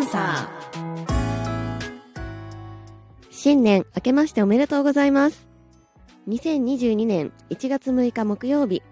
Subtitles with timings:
[0.00, 0.50] アンサ
[3.28, 5.46] 新年明けましておめでとうございます。
[6.26, 8.82] 2022年1月6日木曜日、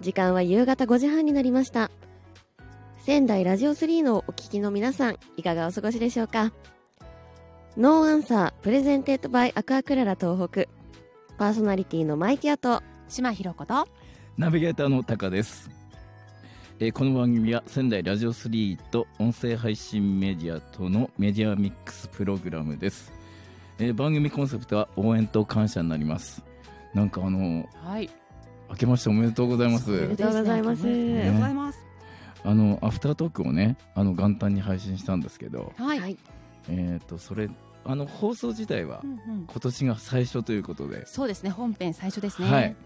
[0.00, 1.90] 時間は夕方5時半になりました。
[3.00, 6.54] 仙台ラジオ3のお聞きの皆さん、いかがお過ごしでしょうか？
[7.76, 10.64] No Answer presented by アクアクララ東北。
[11.36, 13.86] パーソナリティのマイティアと、島ひろこと
[14.38, 15.68] ナビゲーターのタカです、
[16.78, 23.14] えーこの番組は仙台ラジオ3と音声配信メディアとのメディアミックスプログラムです、
[23.78, 26.42] えー番組コンセプトは応援と感謝になります。
[26.92, 28.10] なんかあのはい。
[28.68, 29.90] 明けましておめでとうございます。
[29.90, 30.82] おめでとうございます。
[30.82, 31.78] おめでとうございます、
[32.44, 35.72] あのアフタートークをねあの元旦に配信したんですけど。
[35.78, 36.18] はい、はい。
[36.68, 37.48] えっ、とそれ
[37.86, 39.18] あの放送自体はうんうん。
[39.46, 41.48] 今年が最初ということで、そうですね。
[41.48, 42.52] 本編最初ですね。
[42.52, 42.76] はい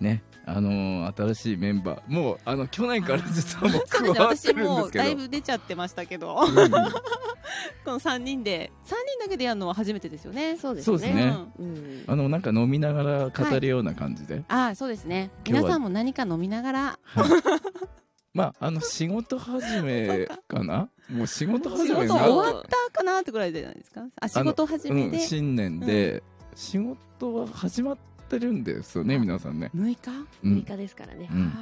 [0.00, 5.04] ねあのー新しいメンバーもうあの去年から実はもう 加ですね私もうわってるんですけど。
[5.04, 6.36] だいぶ出ちゃってましたけど。
[6.40, 6.70] うん。
[7.84, 10.56] この三人で三人だけでやるのは初めてですよね。
[10.56, 10.98] そうですね。
[10.98, 11.36] そうですね。
[11.58, 12.04] うん。
[12.06, 15.30] あのなんか飲みながら語るような感じで、ああそうですね。
[15.46, 16.98] 皆さんも何か飲みながら。
[18.32, 20.62] まああの仕事始めか。
[20.62, 20.88] な？
[21.10, 24.02] もう仕事始仕事終わったかなってぐらいじゃないですか？
[24.20, 26.22] あ仕事始めうん、で新年で、
[26.54, 29.96] 仕事は始まってるんですよね皆さんね、6日？
[30.44, 30.52] うん。
[30.58, 31.28] 6日ですからね。
[31.30, 31.52] うん。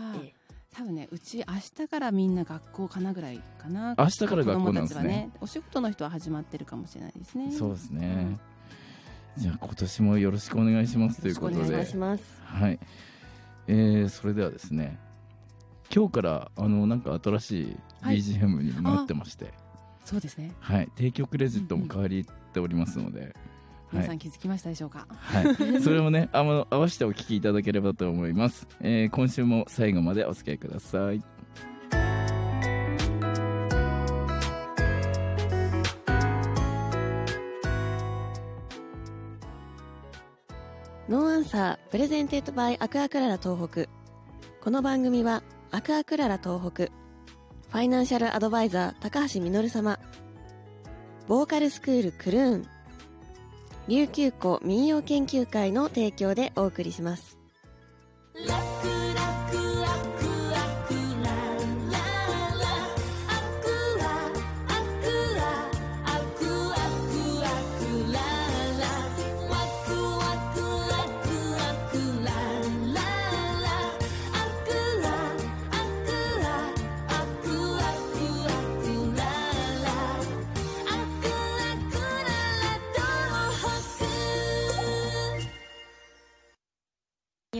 [0.71, 3.95] 多分ねうち明日からみんな学校かなぐらいかな。
[3.99, 5.09] 明日から学校なんですね。
[5.09, 5.31] ね。
[5.41, 7.51] お仕事の人は始まってるかもしれないですね。
[7.51, 8.39] そうですね、
[9.37, 12.25] じゃあ今年もよろしくお願いしますということお願でいします。
[12.45, 12.79] はい、
[13.67, 14.99] えー、それではですね
[15.93, 19.53] 今日からあのなんか新しいはい BGM になってまして、
[20.05, 20.53] そうですね。
[20.61, 20.89] はい。
[20.97, 23.35] 提供クレジットも変わりっておりますので、
[23.93, 25.07] 皆さん気づきましたでしょうか？
[25.09, 31.23] はい、 それもねあの合わせてお聞きいただければと思います、えー今週も最後までお付き合いください。
[41.09, 43.87] No Answer presented by アクアクララ東北。
[44.61, 49.99] この番組はアクアクララ東北ファイナンシャルアドバイザー高橋実様
[51.27, 52.67] ボーカルスクールクルーン
[53.89, 57.38] 琉球湖民謡研究会の提供でお送りします。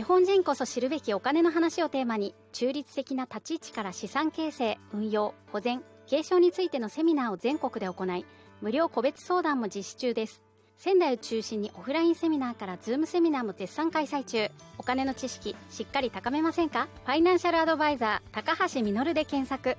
[0.09, 8.25] 本人こそ知るべきお金の話をテーマに中立的な立ち位置から資産形成運用保全継承についてのセミナーを全国で行い
[8.59, 10.41] 無料個別相談も実施中です。
[10.77, 14.49] 仙台を中心にオフラインセミナーからズームセミナーも絶賛開催中。
[14.79, 16.87] お金の知識しっかり高めませんか？
[17.05, 19.77] ファイナンシャルアドバイザー高橋実で検索。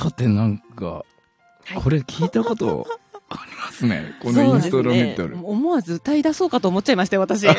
[0.00, 1.04] さてなんか、は
[1.76, 1.82] い。
[1.82, 2.86] これ聞いたこと
[3.28, 4.14] ありますね。
[4.22, 7.46] このインストロメンタル、思わず歌い出そうかと思っちゃいましたよ私。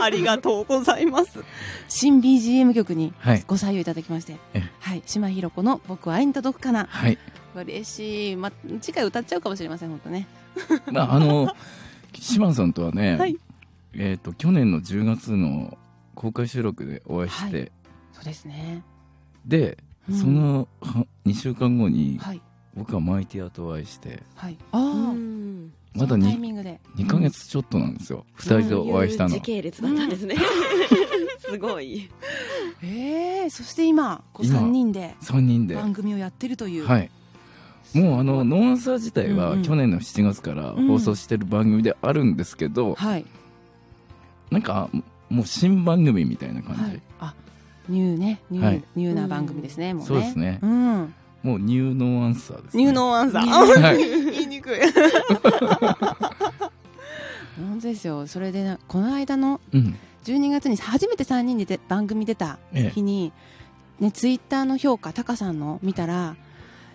[0.00, 1.42] ありがとうございます。
[1.88, 3.44] 新 BGM 曲にはい。
[3.46, 4.36] ご採用いただきまして。
[4.52, 5.02] えはい。
[5.06, 6.86] 島ひろ子の僕は愛に届くかな。
[6.90, 7.18] はい。
[7.54, 10.26] 嬉しい、ま、次回歌っちゃうかもしれません本当ね。
[10.92, 11.54] まああの
[12.14, 13.36] 島野さんとはね、はい。
[13.94, 15.78] えっ、と去年の10月の
[16.14, 17.66] 公開収録でお会いして、は
[18.12, 18.82] そうですね。
[19.46, 19.78] で、
[20.10, 20.18] うん。
[20.18, 22.40] その は2週間後にはい。
[22.74, 24.56] 僕はマイティアとお会いしてはい。
[24.72, 25.14] あ
[25.94, 26.80] まだそのタイ 2, ミングで。
[26.96, 29.30] 2ヶ月ちょっとなんですよ、二2人とお会いしたの。
[29.30, 30.36] 時系列だったんですね。
[31.38, 32.08] すごい。
[32.82, 35.74] ええそして今こう今3人で3人で。
[35.74, 36.86] 番組をやってるという。
[36.86, 37.10] はい。
[37.94, 39.62] もうあのノーアンサー自体はうんうん。
[39.64, 43.26] 去年の7月から放送してる番組であるんですけど、はい、
[44.50, 44.88] なんか
[45.28, 47.11] もう新番組みたいな感じ、はい、あ
[47.88, 48.84] ニューねニュー,、はい。
[48.96, 50.06] ニューな番組ですね、もうね。
[50.06, 50.58] そうですね。
[50.62, 51.14] うん。
[51.42, 53.80] もうニューノーアンサーです、ね、ニューノーアンサー。
[53.82, 53.98] はい。
[54.32, 54.78] 言いにくい。
[57.56, 58.26] 本当ですよ。
[58.26, 59.96] それでなこの間のうん。
[60.24, 62.90] 12月に初めて3人でで番組出たええ。
[62.90, 63.32] 日に、
[63.98, 66.36] ね、ツイッターの評価タカさんの見たら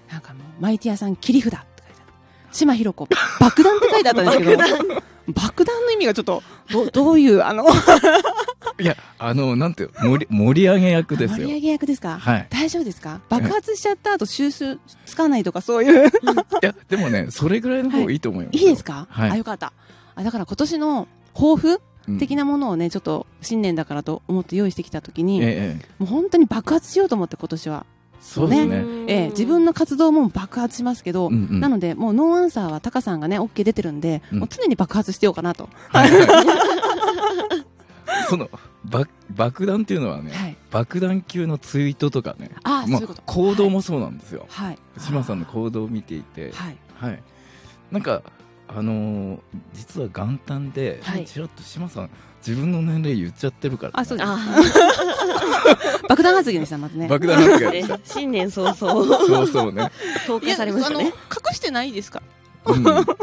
[0.09, 2.13] なんかもうマイティアさん切り札って書いてある
[2.53, 3.05] 島ひろ子
[3.41, 4.63] 爆弾って書いてあったんですけど。
[5.33, 5.77] 爆弾。
[5.87, 7.65] の意味がちょっとどどういうあの
[8.79, 11.37] いやあのなんていう盛り盛り上げ役ですよ。
[11.37, 12.47] 盛り上げ役ですか、はい。
[12.49, 13.21] 大丈夫ですか？
[13.29, 16.07] 爆発しちゃった後収集つかないとかそういう。
[16.07, 16.11] い
[16.61, 18.15] やでもねそれぐらいの方がい。
[18.15, 19.31] いと思いますよ、いいですか、はい。
[19.31, 19.73] あよかった。
[20.15, 27.85] あだから今年の抱負うん的なものをねちょっと新年だからと思って用意してきた時に、ええもう本当に爆発しようと思って今年は、
[28.21, 28.85] そうですね。
[29.07, 31.59] ええ自分の活動も爆発しますけど、うんうん。
[31.59, 34.39] なのでもうノーアンサーはタカさんがね OK 出てるんで、うん。
[34.39, 36.11] もう常に爆発してようかなと、はい
[38.29, 38.49] その
[38.85, 44.79] 爆爆弾っていうのはね、はい、爆弾級のツイートとかねまあああそういうこと行動もそうなんですよ、はい。
[44.99, 46.51] 島さんの行動を見ていて。
[46.53, 46.77] はい。
[46.99, 47.21] はい。
[47.91, 48.21] なんか
[48.69, 49.39] あのー
[49.73, 51.25] 実は元旦で、はい。
[51.25, 52.09] ちらっと島さん
[52.45, 54.29] 自分の年齢言っちゃってるから、ね、あそうです。
[54.29, 54.37] あ
[56.07, 57.07] 爆弾発言でしたまたね。
[57.07, 58.75] 爆弾発あ、言ね、新年早々。
[58.75, 59.91] そうそうね、
[60.25, 61.05] 投下されましたね。
[61.05, 61.11] 隠
[61.53, 62.21] してないですか？
[62.65, 63.13] うん、なんか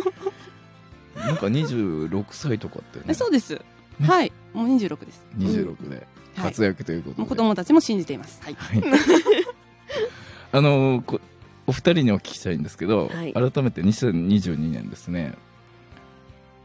[1.47, 3.05] 26歳とかってね。
[3.09, 3.61] えそうです、
[4.03, 5.27] はいもう26です。
[5.37, 5.97] 26で。
[5.97, 6.07] はい。
[6.37, 8.41] 活躍ということで、もう子供たちも信じています。
[8.43, 8.55] はい。
[8.55, 8.83] はい。
[10.53, 11.21] あのーこ
[11.67, 13.33] お二人にお聞きしたいんですけど、はい。
[13.33, 15.35] 改めて2022年ですね。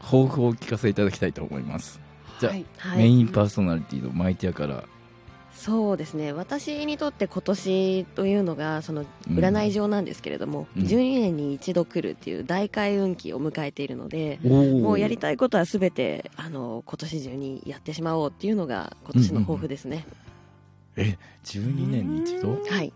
[0.00, 2.00] 抱負をお聞かせいただきたいと思います、
[2.38, 2.60] じゃあはい。
[2.60, 3.10] メはい。
[3.10, 4.84] インパーソナリティのマイティアから、
[5.60, 6.32] そうですね。
[6.32, 10.84] 私にとって今年というのがそのうん占い上なんですけれども、うん。
[10.84, 20.06] 12年に一度来るっていう大開運期を迎えているので、ももうやりたいことはすべてあの今年中にやってしまおうっていうのが今年の抱負ですね、
[20.96, 22.52] え12年に一度？
[22.52, 22.90] はい。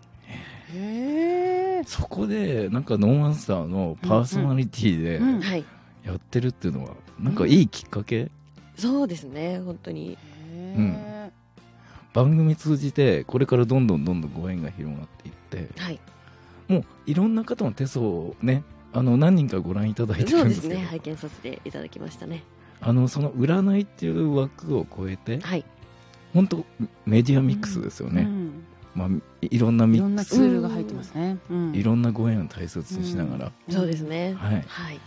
[0.73, 5.21] へえそこでなんかノーアンサーのパーソナリティで
[6.03, 8.31] やってるっていうのはなんかいいきっかけ、
[8.75, 10.17] そうですね本当に。
[10.51, 11.14] へ
[12.15, 15.33] 番組通じてこれからどんどんどんどんご縁が広がっていっ
[15.67, 15.99] てはい。
[16.69, 18.63] もういろんな方の手相をね
[18.93, 20.87] あの何人かご覧いただいてそるんですけどうですね。
[20.89, 22.43] 拝見させていただきましたね。
[22.79, 25.65] あのその占いっていう枠を超えてはい。
[26.33, 26.65] 本当
[27.05, 28.63] メディアミックスですよね、うん。
[28.93, 29.09] まあ、
[29.41, 31.37] いいろんなミいろんなックスツールが入ってますね。
[31.49, 31.75] うん。
[31.75, 34.35] いろんなご縁を大切にしながら、そうですね。
[34.37, 34.63] はい。
[34.67, 34.99] はい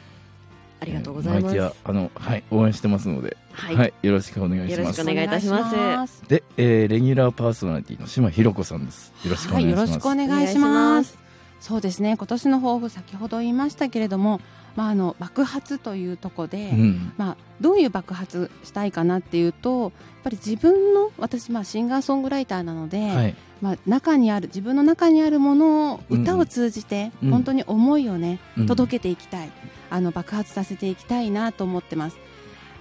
[0.81, 4.81] ありがとうございます、あのはい応援してますので、ははいい、よろしくお願いします。
[4.81, 6.23] よろしくお願いいたします。
[6.29, 9.13] で、えーレギュラーパーソナリティの島ひろ子さんです。
[9.25, 11.19] よろしくおはい、願いします、よろしくお願いします。
[11.61, 14.41] そうですね、今年の抱負先ほど言いましたけれども、
[14.79, 17.13] まああの爆発というところで、うん。
[17.17, 19.93] まあどういう爆発したいかなっていうと、やっ
[20.23, 23.35] ぱり自分の私まあシンガーソングライターなので、はい。
[23.61, 27.31] まあ中にある自分の中にあるものをうん歌を通じて、うん。
[27.31, 28.67] 本当に思いをねうん。
[28.67, 29.51] 届けていきたい、
[29.91, 32.17] あの爆発させていきたいなと思ってます。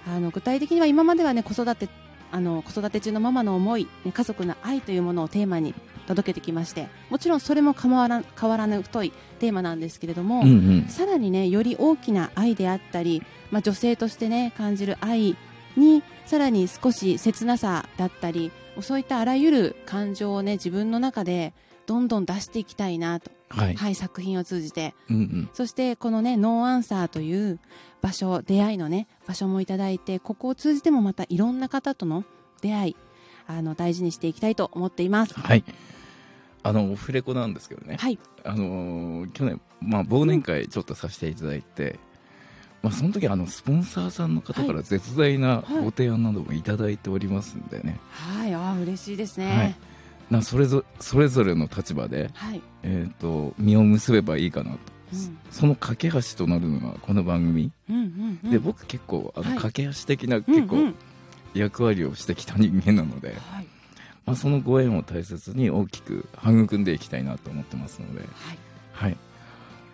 [0.06, 1.88] あの具体的には今まではね子育て
[2.30, 5.74] あの子育て中のママの思い、ね、家族の愛というものをテーマに
[6.08, 10.50] 届けてきましてもちろんそれも変わら変わらぬ太いテーマなんですけれども、うんう
[10.86, 10.88] ん。
[10.88, 15.36] さらにねより大きな愛であったり、まあ、女性としてね感じる愛
[15.76, 18.50] にさらに少し切なさだったり
[18.80, 21.52] そういったあらゆる感情をね自分の中で
[21.86, 24.94] どんどん出していきたいなと、はい、はい、作品を通じて。
[25.10, 25.50] うんうん。
[25.52, 27.58] そしてこのねノーアンサーという
[28.00, 32.24] 場所出会いのね場所もいただいてここを通じてもまたいろんな方との
[32.62, 32.96] 出会い
[33.46, 35.34] あの大事にしていきたいと思っています。
[35.34, 35.64] はい
[36.68, 41.98] あのオフレコなんですけどね、はい、あのー去年、まあ、忘年会ちょっとさせていただいて、
[42.82, 45.84] まあ、その時あのスポンサーさんの方から絶大なはい。
[45.84, 49.50] ご提案などもいただいておりますんでね、はい、あー嬉しいですはい。
[49.50, 49.78] ね。
[50.30, 54.78] なそれぞそれぞれの立場で、はい、えー、と実を結べばいいかなと、
[55.14, 55.38] うん。
[55.50, 59.58] その架け橋となるのがこの番組、うんうんうん、で僕結構あのはい。
[59.58, 60.94] 架け橋的なうん結構うん。
[61.54, 63.66] 役割をしてきた人間なので、はい
[64.28, 68.28] まあ、そのご縁を大切に大きく育んでいきたいなと思ってますので、はい。
[68.92, 69.16] はい、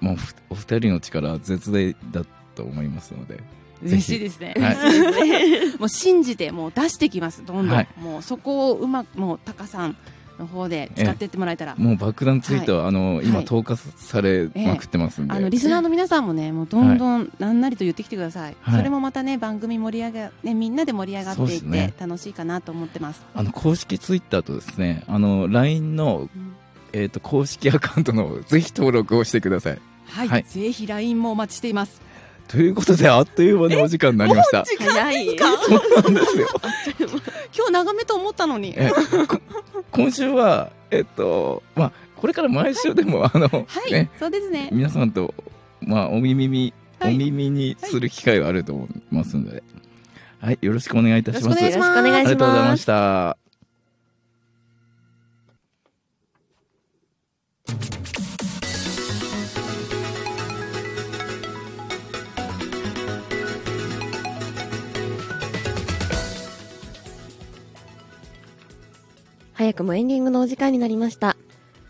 [0.01, 2.25] もうふお二人の力は絶大だ
[2.57, 3.41] と思いますので、
[3.83, 4.55] 嬉しいですね。
[4.59, 5.79] はい。
[5.79, 7.45] もう信じてもう出してきます。
[7.45, 7.89] どんどん、はい。
[7.97, 9.97] もうそこをうまくもうタカさん
[10.39, 11.75] の方で使っていってもらえたら。
[11.77, 18.57] もう爆弾ツイートは、あの今はい投下されまくってますんで、あのリスナーの皆さんもね、もうどんどんなんなりと言ってきてください。
[18.61, 23.25] はいそれもまたね、番組盛り上が、ね、みんなで盛り上がっていって楽しいかなと思ってます。
[23.35, 26.55] あの公式ツイッターとですねあの LINE の、うん
[26.93, 29.79] えー、と公式アカウントのぜひ登録をしてください。
[30.07, 32.01] はい、はいぜひ LINE もお待ちしています。
[32.49, 34.65] ということであっという間のお時間になりました。
[34.79, 35.45] 早いそ
[35.77, 36.49] うなんですよ。
[37.57, 38.77] 今日長めと思ったのに。
[39.91, 44.71] 今週はえっとまあこれから毎週でも、あの、はい、ねそうですね。
[44.73, 45.35] 皆さんと
[45.81, 49.63] まあお耳に、はいお耳にする機会があると思いますので、
[50.41, 51.63] はい、よろしくお願いいたします。
[51.63, 53.44] よろしくお願いしますよろしくお願いしますありがとうございました。
[69.65, 71.39] 早くもエンディングのお時間になりました。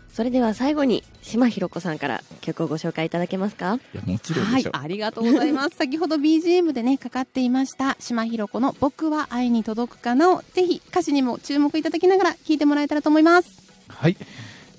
[0.07, 3.77] それでは最後に島ひろ子さんから曲をご紹介いただけますか？
[3.93, 5.71] いやもちろんはいありがとうございます。
[5.75, 13.49] 先ほど BGM でね、かかっていました、島ひろ子の僕は愛に届くかなを、ぜひ歌詞にも注目いただきながら聴いてもらえたらと思います。
[13.89, 14.15] はい、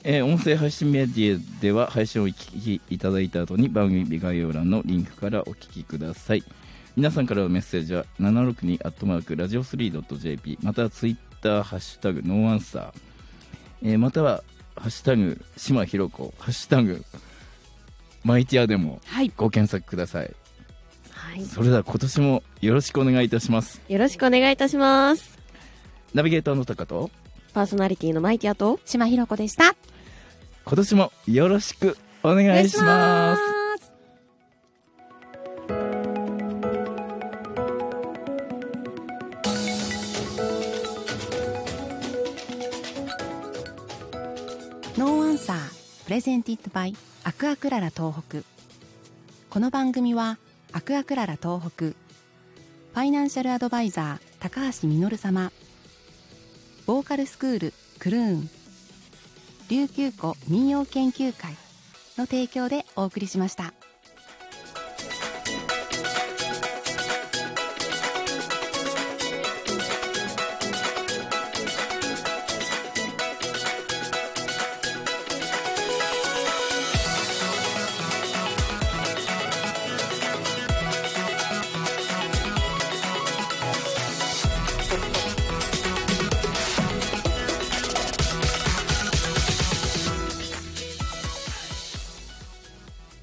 [0.03, 6.43] えー音声配信メディアでは配信をお聞きいただいた後に番組概要欄のリンクからお聞きください。
[6.97, 12.93] 皆さんからのメッセージは762アットマークラジオ 3.jp またはツイッターハッシュタグノーアンサー、
[13.83, 14.43] えーまたは
[14.77, 17.05] ハッシュタグ島ひろ子ハッシュタグ
[18.25, 19.33] マイティアでもはい。
[19.37, 20.35] ご検索ください。
[21.11, 21.45] はい。
[21.45, 23.81] それでは今年もよろしくお願いいたします。
[23.89, 25.39] よろしくお願いいたします。
[26.13, 27.11] ナビゲーターのタカと
[27.55, 29.77] パーソナリティのマイティアと島ひろ子でした。
[30.65, 33.66] 今年もよろしくお願いします
[46.27, 48.39] ゼンティッドバイアクアクララ東北。
[49.49, 50.39] この番組は
[50.73, 51.85] アクアクララ東北。
[51.85, 55.53] ファイナンシャルアドバイザー高橋実様。
[56.85, 58.51] ボーカルスクールクルーン。
[59.69, 61.53] 琉球湖民謡研究会
[62.19, 63.73] の提供でお送りしました。